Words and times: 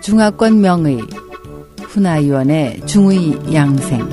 중화권 0.00 0.60
명의 0.60 0.98
훈아위원의 1.82 2.86
중의 2.86 3.54
양생 3.54 4.08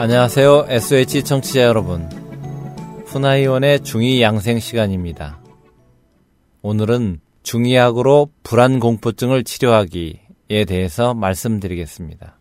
안녕하세요. 0.00 0.66
SH 0.68 1.24
청취자 1.24 1.62
여러분. 1.62 2.08
훈아위원의 3.06 3.80
중의 3.82 4.22
양생 4.22 4.60
시간입니다. 4.60 5.40
오늘은 6.62 7.20
중의학으로 7.42 8.30
불안 8.44 8.78
공포증을 8.78 9.42
치료하기에 9.42 10.64
대해서 10.68 11.14
말씀드리겠습니다. 11.14 12.37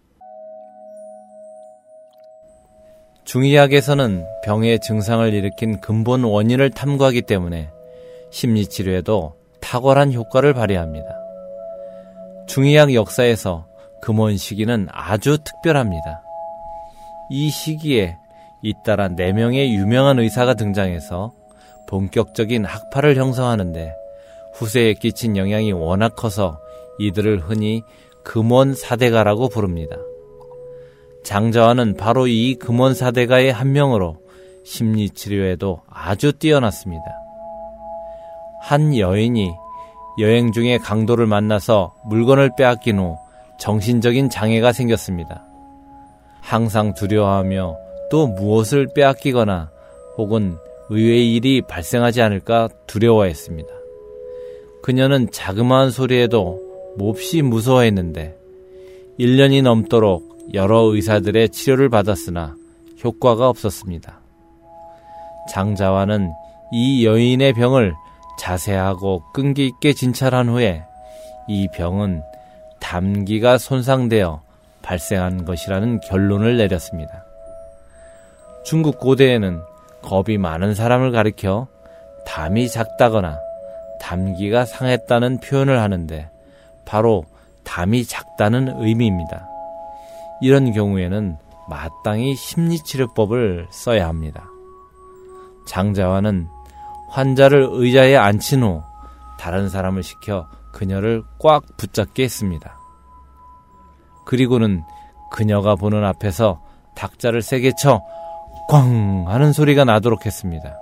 중의학에서는 3.28 4.26
병의 4.42 4.80
증상을 4.80 5.34
일으킨 5.34 5.82
근본 5.82 6.24
원인을 6.24 6.70
탐구하기 6.70 7.24
때문에 7.24 7.70
심리치료에도 8.32 9.36
탁월한 9.60 10.14
효과를 10.14 10.54
발휘합니다. 10.54 11.08
중의학 12.48 12.94
역사에서 12.94 13.68
금원 14.02 14.38
시기는 14.38 14.88
아주 14.90 15.40
특별합니다. 15.44 16.24
이 17.30 17.50
시기에 17.50 18.16
잇따라 18.62 19.10
4명의 19.10 19.74
유명한 19.74 20.20
의사가 20.20 20.54
등장해서 20.54 21.34
본격적인 21.90 22.64
학파를 22.64 23.18
형성하는데 23.18 23.94
후세에 24.54 24.94
끼친 24.94 25.36
영향이 25.36 25.74
워낙 25.74 26.16
커서 26.16 26.62
이들을 26.98 27.42
흔히 27.42 27.82
금원 28.24 28.74
사대가라고 28.74 29.50
부릅니다. 29.50 29.98
장자와는 31.28 31.98
바로 31.98 32.26
이 32.26 32.56
금원 32.56 32.94
사대가의 32.94 33.52
한 33.52 33.74
명으로 33.74 34.16
심리치료에도 34.64 35.82
아주 35.90 36.32
뛰어났습니다. 36.32 37.04
한 38.62 38.98
여인이 38.98 39.52
여행 40.22 40.54
중에 40.54 40.78
강도를 40.78 41.28
만나서 41.28 41.94
물건을 42.06 42.52
빼앗긴 42.58 43.00
후 43.00 43.18
정신적인 43.60 44.30
장애가 44.30 44.72
생겼습니다. 44.72 45.44
항상 46.40 46.94
두려워하며 46.94 47.76
또 48.10 48.28
무엇을 48.28 48.88
빼앗기거나 48.96 49.70
혹은 50.18 50.56
의외의 50.90 51.36
일이 51.36 51.62
발생하지 51.62 52.22
않을까 52.22 52.70
두려워했습니다. 52.88 53.70
그녀는 54.82 55.30
자그마한 55.30 55.92
소리에도 55.92 56.62
몹시 56.96 57.42
무서워했는데 57.42 58.38
1년이 59.20 59.62
넘도록 59.62 60.27
여러 60.54 60.82
의사들의 60.82 61.50
치료를 61.50 61.90
받았으나 61.90 62.56
효과가 63.04 63.50
없었습니다. 63.50 64.20
장자와는 65.50 66.32
이 66.72 67.06
여인의 67.06 67.54
병을 67.54 67.94
자세하고 68.40 69.24
끈기 69.34 69.66
있게 69.68 69.94
진찰한 69.94 70.50
후에 70.50 70.84
이 71.48 71.68
병은 71.74 72.22
담기가 72.80 73.58
손상되어 73.58 74.42
발생한 74.82 75.46
것이라는 75.46 76.02
결론을 76.02 76.58
내렸습니다. 76.58 77.26
중국 78.64 79.00
고대에는 79.00 79.62
겁이 80.02 80.38
많은 80.38 80.76
사람을 80.76 81.12
가리켜 81.12 81.68
담이 82.26 82.70
작다거나 82.70 83.40
담기가 84.00 84.66
상했다는 84.66 85.40
표현을 85.40 85.80
하는데 85.80 86.30
바로 86.86 87.26
담이 87.64 88.06
작다는 88.06 88.74
의미입니다. 88.82 89.48
이런 90.42 90.72
경우에는 90.72 91.38
마땅히 91.70 92.36
심리치료법을 92.36 93.68
써야 93.70 94.08
합니다. 94.08 94.46
장자와는 95.68 96.48
환자를 97.10 97.68
의자에 97.72 98.16
앉힌 98.16 98.64
후 98.64 98.82
다른 99.40 99.70
사람을 99.70 100.04
시켜 100.04 100.48
그녀를 100.72 101.24
꽉 101.40 101.64
붙잡게 101.78 102.24
했습니다. 102.24 102.78
그리고는 104.26 104.84
그녀가 105.32 105.76
보는 105.76 106.04
앞에서 106.04 106.62
탁자를 106.96 107.42
세게 107.42 107.74
쳐 107.78 108.02
꽝 108.68 109.26
하는 109.28 109.54
소리가 109.54 109.86
나도록 109.86 110.26
했습니다. 110.26 110.78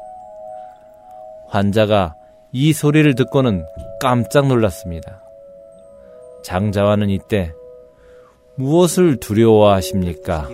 환자가 1.47 2.15
이 2.51 2.73
소리를 2.73 3.13
듣고는 3.13 3.63
깜짝 3.99 4.47
놀랐습니다. 4.47 5.21
장자와는 6.43 7.11
이때 7.11 7.53
무엇을 8.57 9.17
두려워하십니까? 9.19 10.49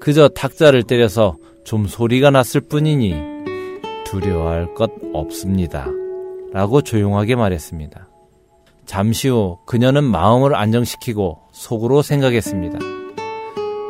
그저 0.00 0.28
탁자를 0.28 0.82
때려서 0.84 1.36
좀 1.64 1.86
소리가 1.86 2.30
났을 2.30 2.60
뿐이니 2.60 3.14
두려워할 4.06 4.74
것 4.74 4.90
없습니다. 5.12 5.86
라고 6.52 6.82
조용하게 6.82 7.36
말했습니다. 7.36 8.08
잠시 8.86 9.28
후 9.28 9.58
그녀는 9.66 10.04
마음을 10.04 10.54
안정시키고 10.54 11.40
속으로 11.52 12.02
생각했습니다. 12.02 12.78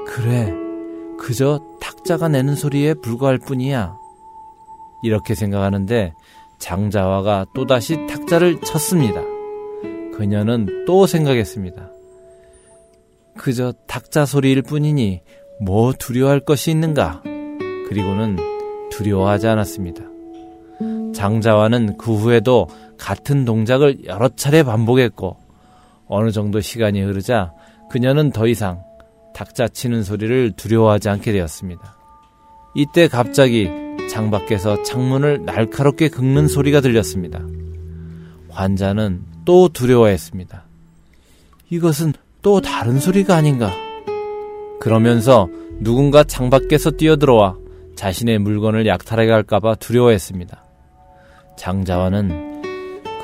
그래, 0.07 0.55
그저 1.19 1.61
탁자가 1.81 2.29
내는 2.29 2.55
소리에 2.55 2.95
불과할 2.95 3.39
뿐이야. 3.39 3.97
이렇게 5.03 5.35
생각하는데 5.35 6.15
장자화가 6.59 7.47
또다시 7.55 8.07
탁자를 8.07 8.61
쳤습니다. 8.61 9.21
그녀는 10.17 10.85
또 10.87 11.07
생각했습니다. 11.07 11.91
그저 13.37 13.73
탁자 13.87 14.27
소리일 14.27 14.63
뿐이니 14.63 15.23
뭐 15.61 15.93
두려워할 15.93 16.41
것이 16.41 16.71
있는가? 16.71 17.23
그리고는 17.89 18.37
두려워하지 18.91 19.49
않았습니다. 19.49 20.03
장자와는 21.15 21.97
그 21.97 22.15
후에도 22.15 22.69
같은 22.99 23.45
동작을 23.45 24.05
여러 24.07 24.29
차례 24.29 24.63
반복했고 24.63 25.37
어느 26.07 26.31
정도 26.31 26.61
시간이 26.61 27.01
흐르자 27.03 27.53
그녀는 27.91 28.31
더 28.31 28.47
이상 28.47 28.83
탁자 29.35 29.69
치는 29.69 30.03
소리를 30.03 30.53
두려워하지 30.53 31.09
않게 31.09 31.33
되었습니다. 31.33 31.97
이때 32.75 33.09
갑자기 33.09 33.69
창밖에서 34.11 34.83
창문을 34.83 35.45
날카롭게 35.45 36.09
긁는 36.09 36.49
소리가 36.49 36.81
들렸습니다. 36.81 37.41
환자는 38.51 39.25
또 39.45 39.69
두려워했습니다. 39.69 40.65
이것은 41.71 42.13
또 42.45 42.61
다른 42.61 43.01
소리가 43.01 43.35
아닌가. 43.35 43.73
그러면서 44.79 45.49
누군가 45.81 46.23
창밖에서 46.23 46.91
뛰어들어와 46.93 47.57
자신의 47.97 48.39
물건을 48.39 48.87
약탈해 48.87 49.27
갈까봐 49.27 49.77
두려워했습니다. 49.77 50.63
장자와는 51.57 52.63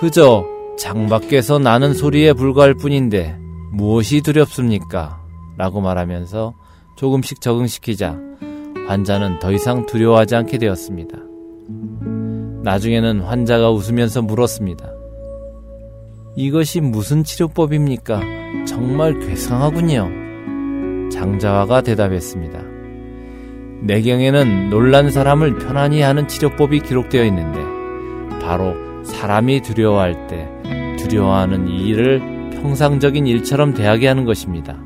그저 0.00 0.46
창밖에서 0.78 1.58
나는 1.58 1.92
소리에 1.92 2.32
불과할 2.32 2.74
뿐인데 2.74 3.36
무엇이 3.72 4.22
두렵습니까? 4.22 5.20
라고 5.58 5.82
말하면서 5.82 6.54
조금씩 6.96 7.42
적응시키자 7.42 8.18
환자는 8.88 9.38
더 9.38 9.52
이상 9.52 9.84
두려워하지 9.84 10.34
않게 10.34 10.56
되었습니다. 10.56 11.18
나중에는 12.62 13.20
환자가 13.20 13.70
웃으면서 13.70 14.22
물었습니다. 14.22 14.89
이것이 16.36 16.80
무슨 16.80 17.24
치료법입니까? 17.24 18.20
정말 18.66 19.18
괴상하군요. 19.18 20.08
장자화가 21.10 21.82
대답했습니다. 21.82 22.60
내경에는 23.82 24.70
놀란 24.70 25.10
사람을 25.10 25.58
편안히 25.58 26.02
하는 26.02 26.28
치료법이 26.28 26.80
기록되어 26.80 27.24
있는데 27.24 27.60
바로 28.40 28.74
사람이 29.04 29.62
두려워할 29.62 30.26
때 30.28 30.48
두려워하는 30.98 31.68
이 31.68 31.88
일을 31.88 32.20
평상적인 32.62 33.26
일처럼 33.26 33.74
대하게 33.74 34.06
하는 34.08 34.24
것입니다. 34.24 34.76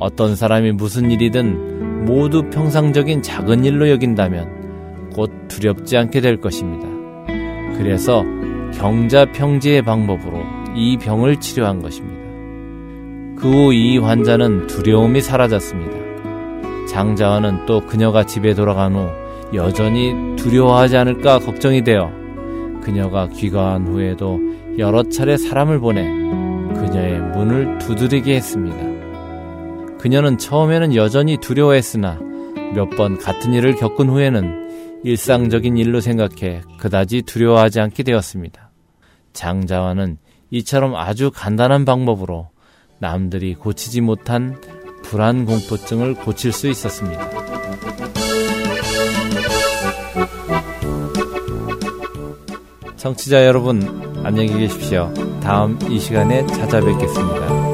어떤 0.00 0.36
사람이 0.36 0.72
무슨 0.72 1.10
일이든 1.10 2.04
모두 2.04 2.50
평상적인 2.50 3.22
작은 3.22 3.64
일로 3.64 3.88
여긴다면 3.88 5.10
곧 5.14 5.30
두렵지 5.48 5.96
않게 5.96 6.20
될 6.20 6.40
것입니다. 6.40 6.86
그래서 7.78 8.24
경자평지의 8.78 9.82
방법으로 9.82 10.42
이 10.74 10.96
병을 10.98 11.36
치료한 11.40 11.80
것입니다. 11.82 12.22
그 13.40 13.48
후 13.50 13.72
이 13.72 13.98
환자는 13.98 14.66
두려움이 14.68 15.20
사라졌습니다. 15.20 15.92
장자와는 16.88 17.66
또 17.66 17.80
그녀가 17.80 18.24
집에 18.24 18.54
돌아간 18.54 18.94
후 18.94 19.08
여전히 19.54 20.12
두려워하지 20.36 20.96
않을까 20.96 21.38
걱정이 21.40 21.82
되어 21.84 22.10
그녀가 22.82 23.28
귀가한 23.28 23.86
후에도 23.86 24.40
여러 24.78 25.02
차례 25.04 25.36
사람을 25.36 25.80
보내 25.80 26.02
그녀의 26.04 27.20
문을 27.20 27.78
두드리게 27.78 28.34
했습니다. 28.36 28.76
그녀는 29.98 30.36
처음에는 30.38 30.94
여전히 30.94 31.36
두려워했으나 31.38 32.18
몇 32.74 32.90
번 32.96 33.18
같은 33.18 33.52
일을 33.54 33.76
겪은 33.76 34.08
후에는 34.10 34.63
일상적인 35.04 35.76
일로 35.76 36.00
생각해 36.00 36.62
그다지 36.78 37.22
두려워하지 37.22 37.78
않게 37.78 38.02
되었습니다. 38.02 38.70
장자와는 39.34 40.16
이처럼 40.50 40.96
아주 40.96 41.30
간단한 41.30 41.84
방법으로 41.84 42.48
남들이 42.98 43.54
고치지 43.54 44.00
못한 44.00 44.58
불안 45.02 45.44
공포증을 45.44 46.14
고칠 46.14 46.52
수 46.52 46.68
있었습니다. 46.68 47.28
청취자 52.96 53.44
여러분, 53.44 53.82
안녕히 54.24 54.56
계십시오. 54.56 55.12
다음 55.42 55.78
이 55.90 55.98
시간에 55.98 56.46
찾아뵙겠습니다. 56.46 57.73